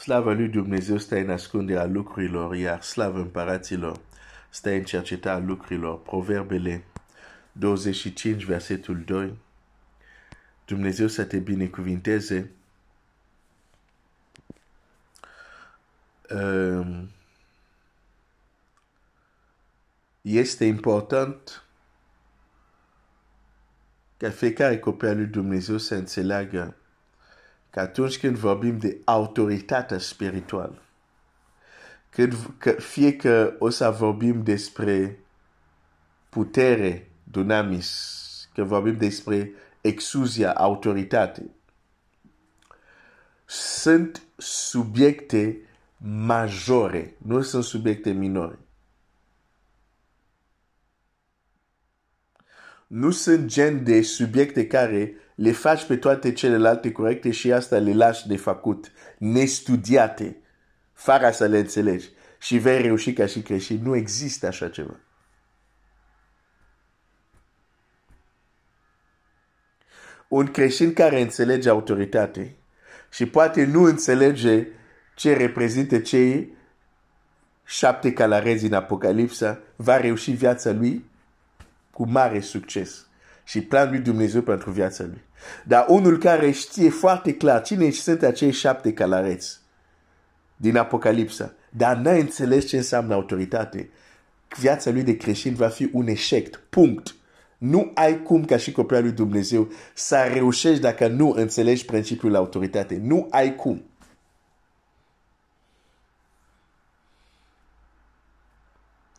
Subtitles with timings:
[0.00, 4.00] Slavă lui Dumnezeu stă în ascunderea lucrurilor, iar slavă împăraților
[4.50, 6.02] stă în cercetarea lucrurilor.
[6.02, 6.84] Proverbele
[7.52, 9.38] 25, versetul 2.
[10.64, 12.50] Dumnezeu să te binecuvinteze.
[16.30, 17.10] Um,
[20.20, 21.64] este important
[24.16, 26.74] ca fiecare copil al lui Dumnezeu să înțeleagă
[27.70, 30.82] că atunci când vorbim de autoritate spirituală,
[32.10, 35.18] când, că, fie că o să vorbim despre
[36.28, 41.50] putere, dunamis, că vorbim despre exuzia, autoritate,
[43.44, 45.56] sunt subiecte
[45.96, 48.58] majore, nu sunt subiecte minore.
[52.90, 57.94] Nu sunt gen de subiecte care le faci pe toate celelalte corecte și asta le
[57.94, 60.36] lași de făcut, nestudiate,
[60.92, 62.08] fără să le înțelegi.
[62.38, 63.80] Și vei reuși ca și creștin.
[63.82, 64.96] Nu există așa ceva.
[70.28, 72.56] Un creștin care înțelege autoritate
[73.10, 74.66] și poate nu înțelege
[75.14, 76.52] ce reprezintă cei
[77.64, 81.08] șapte calarezi în Apocalipsa, va reuși viața lui
[82.00, 83.06] cu mare succes
[83.44, 85.22] și planul lui Dumnezeu pentru viața lui.
[85.64, 89.58] Dar unul care știe foarte clar cine sunt acei șapte calareți
[90.56, 93.90] din Apocalipsa, dar n-a înțeles ce înseamnă autoritate,
[94.58, 96.56] viața lui de creștin va fi un eșec.
[96.56, 97.14] Punct.
[97.58, 103.00] Nu ai cum ca și copilul lui Dumnezeu să reușești dacă nu înțelegi principiul autoritate.
[103.02, 103.84] Nu ai cum.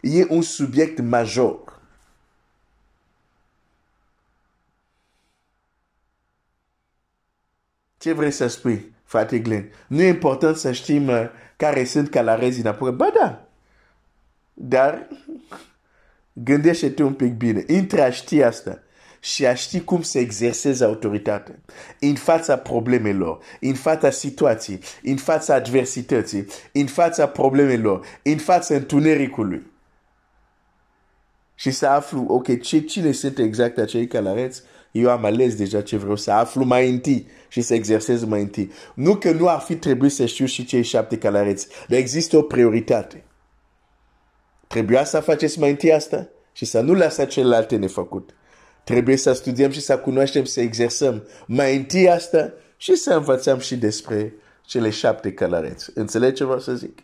[0.00, 1.79] E un subiect major.
[8.00, 9.72] Ce vrei să spui, frate Glenn?
[9.86, 11.24] Nu e important să știm uh,
[11.56, 12.92] care sunt calarezii înapoi.
[12.92, 13.48] Ba da.
[14.54, 15.08] Dar
[16.32, 17.64] gândește-te un pic bine.
[17.66, 18.82] Intră a ști asta
[19.20, 21.58] și a ști cum să exerseze autoritatea
[21.98, 29.72] în fața problemelor, în fața situației, în fața adversității, în fața problemelor, în fața întunericului.
[31.54, 35.96] Și să aflu, ok, ce, cine sunt exact acei calareți eu am ales deja ce
[35.96, 38.72] vreau să aflu mai întâi și să exersez mai întâi.
[38.94, 42.42] Nu că nu ar fi trebuit să știu și cei șapte calareți, dar există o
[42.42, 43.24] prioritate.
[44.66, 48.34] Trebuia să faceți mai întâi asta și să nu lăsați celelalte nefăcut.
[48.84, 53.76] Trebuie să studiem și să cunoaștem, să exersăm mai întâi asta și să învățăm și
[53.76, 54.34] despre
[54.64, 55.90] cele șapte calareți.
[55.94, 56.98] Înțelegi ce vreau să zic?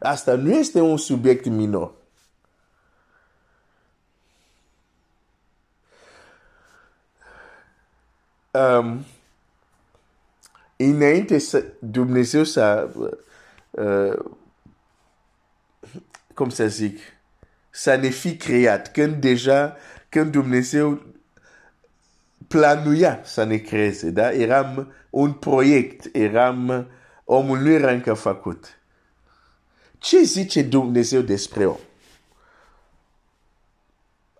[0.00, 1.94] Asta nu este un subiect minor.
[8.54, 9.04] Um,
[10.76, 12.90] înainte să Dumnezeu să,
[13.70, 14.24] uh,
[16.34, 16.98] cum să zic,
[17.70, 19.76] să ne fi creat, când deja,
[20.08, 21.02] când Dumnezeu
[22.48, 24.32] planuia să ne creeze, da?
[24.32, 26.86] Eram un proiect, eram,
[27.24, 28.78] omul nu era încă făcut.
[29.98, 31.78] Ce zice Dumnezeu despre om?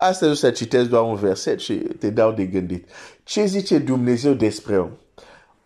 [0.05, 2.89] Astăzi o să citesc doar un verset și te dau de gândit.
[3.23, 4.91] Ce zice Dumnezeu despre om?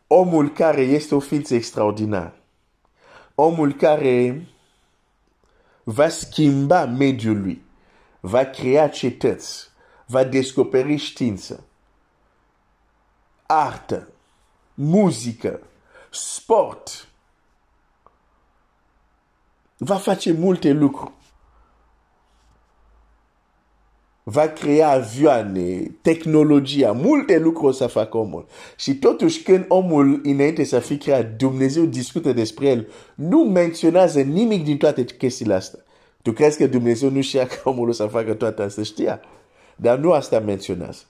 [0.06, 2.34] Omul care este o ființă extraordinară.
[3.34, 4.46] Omul care
[5.82, 7.62] va schimba mediul lui.
[8.20, 9.68] Va crea cetăți.
[10.06, 11.64] Va descoperi știință.
[13.46, 14.08] Artă.
[14.74, 15.60] Muzică.
[16.10, 17.08] Sport.
[19.76, 21.12] Va face multe lucruri.
[24.30, 28.46] Va crea avioane, tehnologia, multe lucruri o să facă omul.
[28.76, 34.64] Și totuși când omul înainte să fi creat, Dumnezeu discută despre el, nu menționează nimic
[34.64, 35.80] din toate chestiile astea.
[36.22, 38.82] Tu crezi că Dumnezeu nu știa că omul o să facă toate astea?
[38.82, 39.20] Știa.
[39.76, 41.02] Dar nu asta menționează.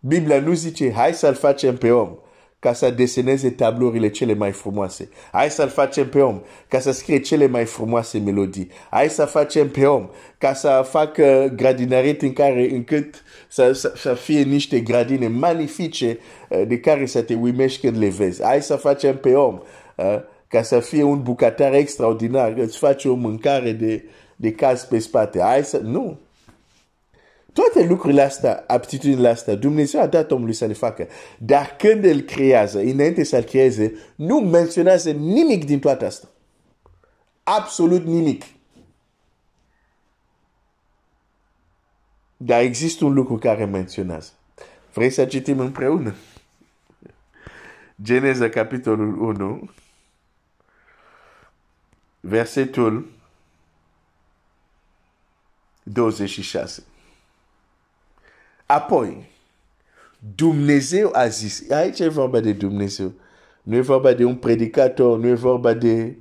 [0.00, 2.16] Biblia nu zice, hai să-l facem pe om
[2.60, 5.08] ca să deseneze tablourile cele mai frumoase.
[5.32, 8.70] Hai să-l facem pe om ca să scrie cele mai frumoase melodii.
[8.90, 10.08] Hai să facem pe om
[10.38, 16.18] ca să facă gradinerit în care încât să, să, să fie niște gradine magnifice
[16.48, 18.42] uh, de care să te uimești când le vezi.
[18.42, 19.60] Hai să facem pe om
[19.96, 24.04] uh, ca să fie un bucătar extraordinar, îți face o mâncare de,
[24.36, 25.40] de caz pe spate.
[25.40, 25.78] Hai să...
[25.78, 26.18] Nu!
[27.58, 31.08] Toate lucrurile astea, aptitudinile astea, Dumnezeu a dat omului să le facă.
[31.38, 36.28] Dar când îl creează, înainte să-l creeze, nu menționează nimic din toate astea.
[37.42, 38.44] Absolut nimic.
[42.36, 44.30] Dar există un lucru care menționează.
[44.92, 46.14] Vrei să citim împreună?
[48.02, 49.70] Geneza, capitolul 1,
[52.20, 53.10] versetul
[55.82, 56.82] 26.
[58.70, 59.26] Apoi,
[60.18, 63.12] Dumnezeu a zis, aici e vorba de Dumnezeu,
[63.62, 66.16] nu e vorba de un predicator, nu e vorba de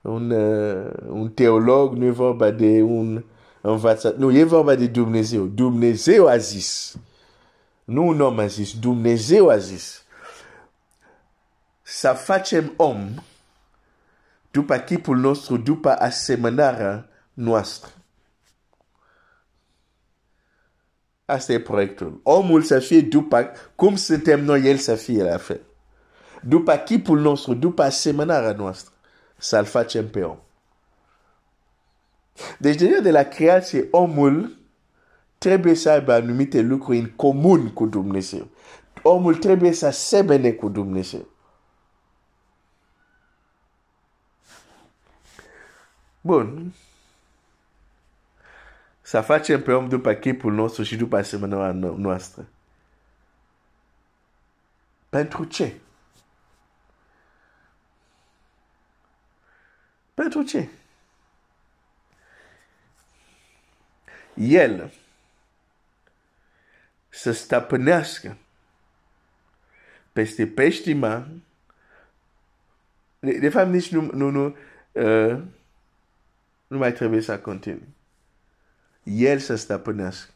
[0.00, 3.24] un, uh, un teolog, nu e vorba de un
[3.60, 5.46] învățat, nu, e vorba de Dumnezeu.
[5.46, 6.96] Dumnezeu a zis,
[7.84, 10.04] nu un om a zis, Dumnezeu a zis,
[11.82, 13.08] să facem om
[14.50, 17.90] după chipul nostru, după asemănarea noastră.
[21.26, 22.20] Asta e proiectul.
[22.22, 25.60] Omul să fie după cum suntem noi, el să fie la fel.
[26.42, 28.92] După chipul nostru, după asemănarea noastră,
[29.36, 30.38] să-l facem pe om.
[32.58, 34.58] Deci, deja de la creație, omul
[35.38, 38.48] trebuie să aibă anumite lucruri în comun cu Dumnezeu.
[39.02, 41.28] Omul trebuie să semene cu Dumnezeu.
[46.20, 46.74] Bun.
[49.06, 52.48] Să facem pe om după chipul nostru și după asemenea noastră.
[55.08, 55.74] Pentru ce?
[60.14, 60.68] Pentru ce?
[64.34, 64.92] El
[67.08, 68.36] să stăpânească
[70.12, 71.28] peste peștima
[73.18, 74.56] de, de fapt nici nu, nu, nu,
[74.92, 75.42] uh,
[76.66, 77.95] nu mai trebuie să continui.
[79.06, 80.30] El să stăpânească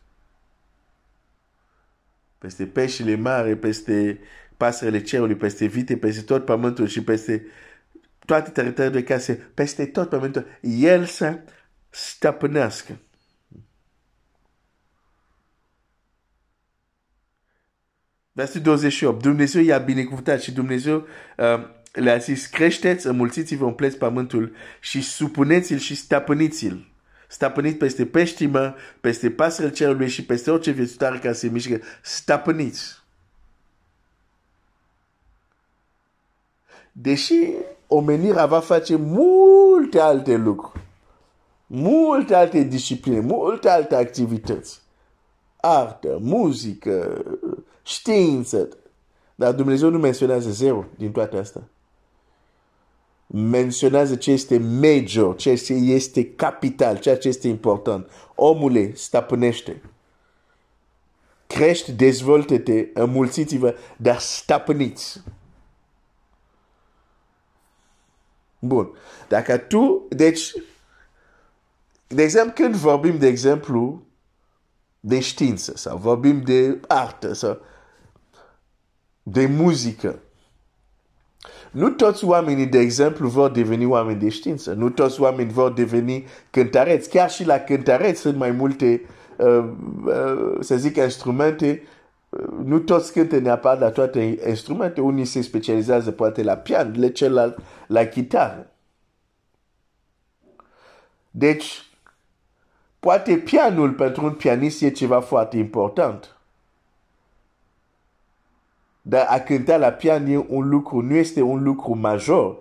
[2.41, 4.21] peste peștile mari, peste
[4.57, 7.47] pasările cerului, peste vite, peste tot pământul și peste
[8.27, 10.47] toate teritoriile de case, peste tot pământul.
[10.61, 11.41] El să
[11.91, 12.99] stăpânească.
[18.33, 19.23] Versetul 28.
[19.23, 21.07] Dumnezeu i-a binecuvântat și Dumnezeu
[21.37, 26.90] uh, le-a zis, creșteți, înmulțiți-vă, umpleți pământul și supuneți-l și stăpâniți-l.
[27.31, 31.81] Stăpâniți peste peștimă, peste pasările cerului și peste orice viețutare care se mișcă.
[32.03, 32.99] Stăpâniți.
[36.93, 37.35] Deși
[37.87, 40.85] omenirea va face multe alte lucruri,
[41.67, 44.81] multe alte discipline, multe alte activități,
[45.57, 47.25] artă, muzică,
[47.83, 48.69] știință,
[49.35, 51.63] dar Dumnezeu nu menționează zero din toate astea.
[53.33, 58.11] Menționează ce este major, ce este capital, ceea ce este important.
[58.35, 59.83] Omule, stăpânește.
[61.47, 65.23] Crește, dezvoltă-te, înmulțiți-vă, dar stăpâniți.
[68.59, 68.91] Bun.
[69.29, 70.53] Dacă tu, deci,
[72.07, 74.03] de exemplu, când vorbim, de exemplu,
[75.01, 77.61] de știință sau vorbim de artă sau
[79.23, 80.23] de muzică,
[81.71, 84.73] nu toți oamenii, de exemplu, vor deveni oameni de știință.
[84.73, 87.09] Nu toți oamenii vor deveni cântăreți.
[87.09, 89.01] Chiar și la cântăreți sunt mai multe,
[89.37, 89.65] uh,
[90.05, 91.83] uh, să zic, instrumente.
[92.29, 95.01] Uh, nu toți cântă neapărat la toate instrumente.
[95.01, 98.71] Unii se specializează poate la pian, le celălalt la chitară.
[101.31, 101.85] Deci,
[103.01, 106.40] poate pianul pentru un pianist e ceva foarte important.
[109.03, 112.57] Dar a cânta la pian e un lucru, nu este un lucru major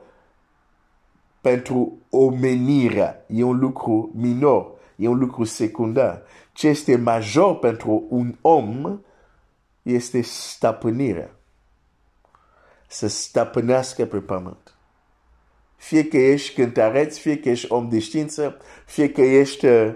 [1.42, 3.26] pentru omenirea.
[3.28, 6.22] E un lucru minor, e un lucru secundar.
[6.54, 9.00] Ce este major pentru un om
[9.82, 11.30] este stăpânirea.
[12.88, 14.74] Să stăpânească pe pământ.
[15.76, 19.94] Fie că ești cântăreț, fie că ești om de știință, fie că ești, uh,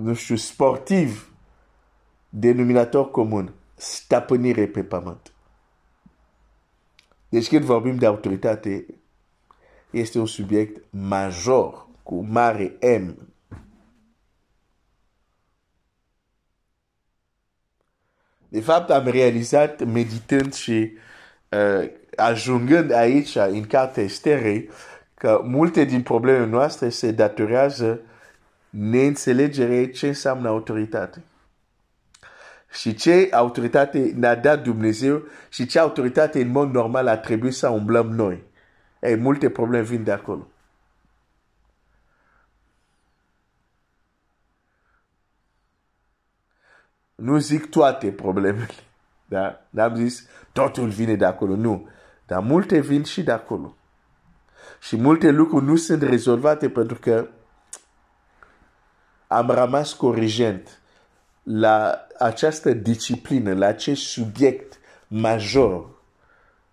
[0.00, 1.32] nu știu, sportiv,
[2.28, 5.32] denominator comun stăpânire pe pământ.
[7.28, 8.86] Deci când vorbim de autoritate,
[9.90, 13.28] este un subiect major, cu mare M.
[18.48, 20.92] De fapt, am realizat, meditând și
[21.48, 24.70] uh, ajungând aici, în cartea Esterei,
[25.14, 28.00] că multe din problemele noastre se datorează
[28.70, 31.22] neînțelegere ce înseamnă autoritate
[32.74, 37.68] și ce autoritate ne-a dat Dumnezeu și ce autoritate în mod normal a trebuit să
[37.68, 38.42] umblăm noi.
[39.00, 40.48] Ei, multe probleme vin de acolo.
[47.14, 48.68] Nu zic toate problemele.
[49.26, 49.66] Da?
[49.70, 51.56] N-am zis totul vine de acolo.
[51.56, 51.88] Nu.
[52.26, 53.76] Dar multe vin și de acolo.
[54.80, 57.28] Și multe lucruri nu sunt rezolvate pentru că
[59.26, 60.80] am rămas corigent
[61.44, 65.88] la această disciplină, la acest subiect major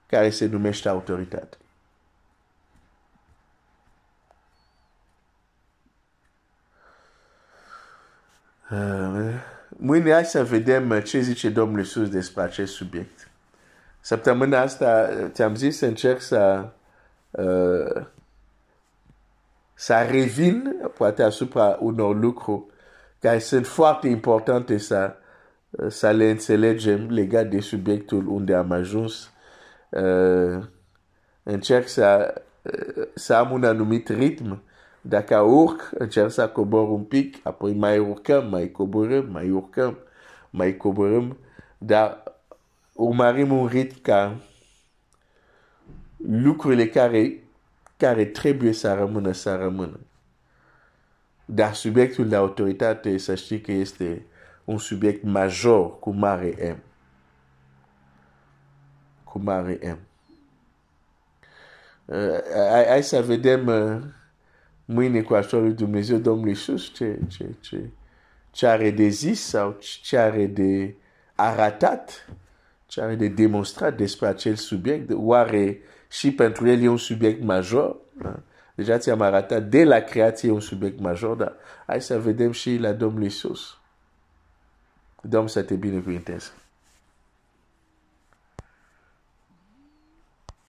[0.06, 1.58] care se numește autoritate.
[8.72, 9.34] Uh,
[9.68, 13.30] mâine hai să vedem ce zice Domnul Iisus despre acest subiect.
[14.00, 16.70] Săptămâna asta uh, ți-am zis să încerc să
[17.32, 18.06] uh,
[19.74, 22.64] să revin poate asupra unor lucruri
[23.22, 25.16] care sunt foarte importante să,
[25.88, 29.32] să le înțelegem legat de subiectul unde am ajuns.
[29.90, 30.64] Uh,
[31.44, 34.62] încerc să, uh, să am un anumit ritm.
[35.02, 39.98] Dacă urc, încerc să cobor un pic, apoi mai urcăm, mai coborâm, mai urcăm,
[40.50, 41.38] mai coborâm,
[41.78, 42.24] dar
[42.94, 44.42] urmărim un ritm ca
[46.28, 47.44] lucrurile care,
[47.98, 50.00] care trebuie să rămână, să rămână.
[51.54, 54.26] Dar subiectul de autoritate, să știi că este
[54.64, 56.84] un subiect major cu mare M.
[59.24, 59.98] Cu mare M.
[62.06, 62.18] Uh,
[62.70, 64.02] hai, hai să vedem uh,
[64.86, 67.90] mâine cu ajutorul lui Dumnezeu Domnul Iisus ce, ce, ce,
[68.52, 70.96] ce are de zis sau ce are de
[71.36, 72.30] arătat,
[72.86, 75.10] ce are de demonstrat despre acel subiect.
[75.14, 75.80] Oare
[76.10, 77.96] și pentru el e un subiect major?
[78.22, 78.40] Da?
[78.82, 81.54] Deja ți-am arătat de la creație un subiect major, dar
[81.86, 83.78] hai să vedem și la Domnul Iisus.
[85.22, 86.52] Domnul să te binecuvinteze.